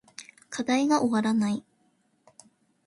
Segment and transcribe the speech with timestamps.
[0.49, 1.63] 課題が終わらない